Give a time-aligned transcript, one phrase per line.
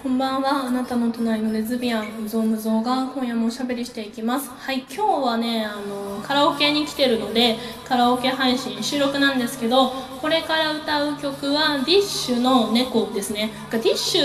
[0.00, 0.66] こんばんは。
[0.68, 4.48] あなたの隣のレズビアンうぞうむぞうが今夜もおしゃべりしていきます。
[4.48, 9.90] はい今日はねあのカラオケに来てるのでカラオケ配信収録なんですけど
[10.22, 13.50] これから歌う曲はディッシュの「猫」ですね。
[13.72, 14.22] ディッシュ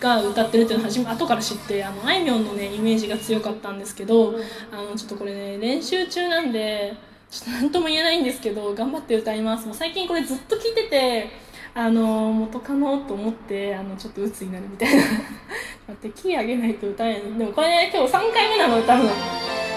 [0.00, 4.34] が歌ってるっていうのは初め後から知ってあのあいみょんのねイメージが強かったんですけど
[4.72, 6.96] あのちょっとこれね練習中なんで
[7.30, 9.66] ちょっと何とも言えないんですけど頑張って歌います。
[9.66, 11.44] もう最近これずっと聴いてて
[11.78, 15.02] あの元カノと思ってあのちょっと鬱になるみたいな。
[15.86, 17.22] 待ってキー上げないと歌えない。
[17.38, 19.10] でもこれね今日3回目なの歌うの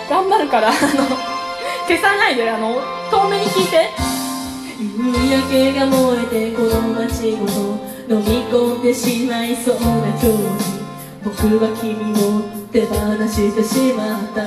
[0.09, 0.77] 頑張るからあの
[1.85, 2.81] 消さないであの
[3.11, 3.89] 遠目に聞いて。
[4.79, 7.51] 夕焼けが燃えてこの街ごと
[8.07, 10.37] 飲み込んでしまいそうな今日に
[11.21, 12.41] 僕は君を
[12.71, 12.95] 手放
[13.27, 14.43] してしまった。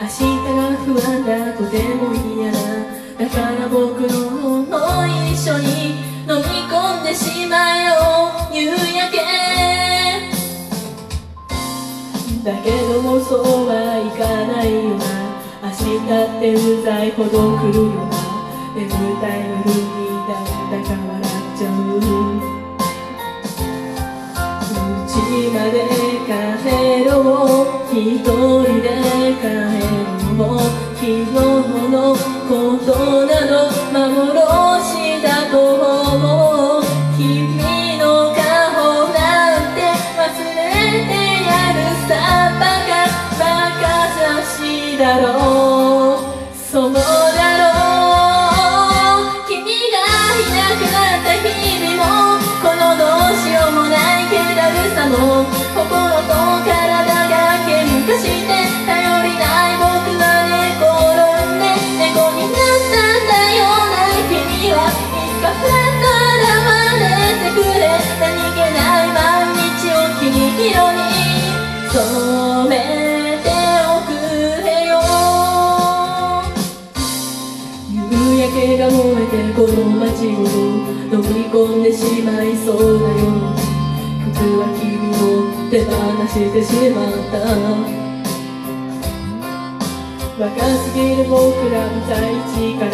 [0.00, 0.24] 明日
[0.56, 2.57] が不安だとても嫌だ。
[3.18, 5.66] だから僕のも一緒に
[6.22, 7.90] 飲み込んでしまえよ。
[8.52, 9.18] 夕焼け
[12.44, 15.04] だけどもそうはいかないよな。
[15.64, 18.14] 明日ってうざいほど来るよな。
[18.76, 18.86] 眠
[19.20, 19.74] たい夜に
[20.28, 21.90] なんだか笑っちゃう。
[25.18, 25.76] 家まで
[26.24, 26.30] 帰
[27.04, 27.10] ろ
[27.64, 27.90] う。
[27.90, 28.30] 一人
[28.80, 28.86] で
[33.90, 36.82] 幻だと思う
[37.16, 39.80] 君の顔なんて
[40.14, 40.60] 忘れ
[41.08, 41.12] て
[41.44, 42.12] やるさ
[42.60, 42.90] バカ
[43.38, 43.42] バ
[43.80, 44.20] カさ
[44.56, 44.58] し
[44.98, 45.26] だろ
[46.16, 46.52] う。
[46.54, 47.64] そうだろ
[49.24, 49.48] う。
[49.48, 49.96] 君が
[50.36, 52.04] いなくなった日々も
[52.60, 53.02] このど
[53.32, 55.16] うしようもない気だるさも
[55.74, 55.86] 心
[79.78, 83.14] の街ごと飲み込んでしまいそうだよ。
[84.26, 84.82] 僕は君
[85.22, 85.90] を手放
[86.26, 87.38] してしまった。
[90.38, 90.46] 若
[90.78, 91.36] すぎる僕
[91.70, 92.12] らの在
[92.54, 92.90] 地から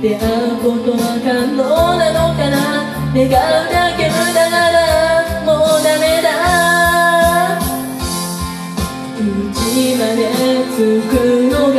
[0.00, 0.20] 出会
[0.52, 1.56] うことは可能
[1.96, 2.56] なのかな。
[3.14, 4.76] 願うだけ無駄なら
[5.44, 6.28] もうダメだ。
[9.76, 10.20] 家まで
[10.74, 10.76] 着
[11.08, 11.12] く
[11.50, 11.76] のが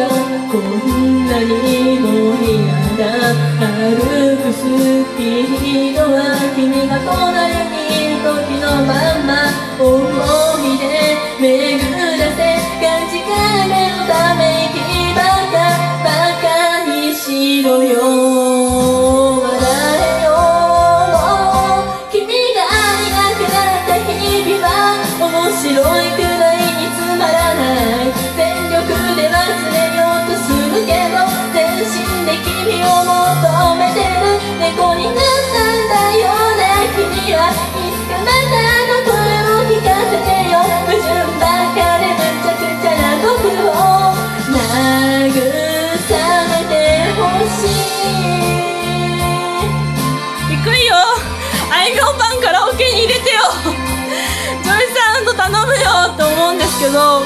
[0.52, 2.06] こんなにも
[2.42, 2.50] 嫌
[2.98, 4.19] だ。
[4.60, 4.62] ス
[5.16, 9.48] ピードは君が隣にいる時のまんま
[9.80, 9.88] 思
[10.60, 10.84] い出
[11.40, 13.32] 巡らせ感じか
[13.72, 14.84] めのため息
[15.16, 15.56] ばか
[16.04, 20.36] バカにしろよ笑えよ
[22.12, 22.68] 君が
[23.00, 27.64] いなくなった日々は面白いくらいにつまらな
[28.04, 28.12] い。
[28.36, 28.84] 全力
[29.16, 29.40] で忘
[29.72, 31.09] れようとするけど。
[55.52, 57.24] 頼むよって思うんですけどは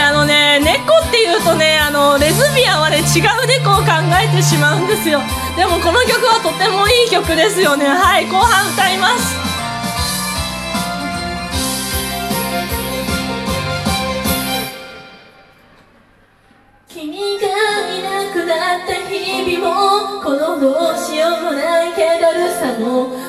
[0.00, 5.20] いあのね猫っていうとねあのレズビアンはね違う猫を考えてしまうんですよ。
[5.56, 7.86] でもこの曲はとてもいい曲ですよね。
[7.86, 9.46] はい後半歌います。
[16.88, 17.46] 君が
[17.92, 23.25] いなくなった日々もこのどうしようもない気だるさも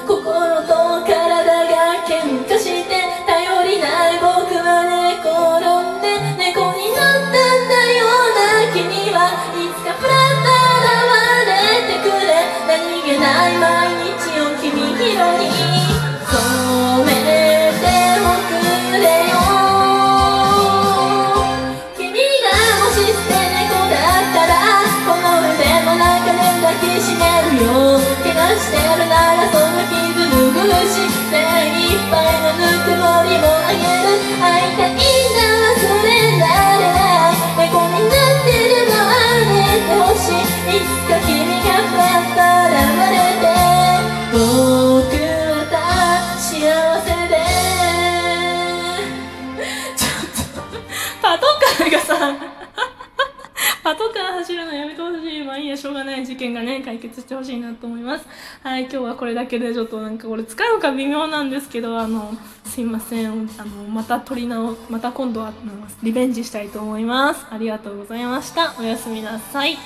[13.16, 14.82] ない毎日を君
[15.14, 15.87] 色に
[51.80, 52.58] 回がさ
[53.88, 55.44] パトカー走るのやめてほしい。
[55.46, 58.26] まあいいや、しょうがない事件がね、解決してほしいなと思います。
[58.62, 62.34] はい、今日はこれだけでちょっとなんか俺使うのか微妙なんですけど、あの、
[62.66, 63.28] すいません。
[63.28, 65.54] あの、また撮り直、また今度は
[66.04, 67.46] リベンジしたいと思います。
[67.50, 68.76] ありがとうございました。
[68.78, 69.78] おやすみなさい。